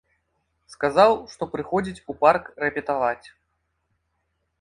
[0.73, 3.27] Сказаў, што прыходзіць у парк рэпетаваць.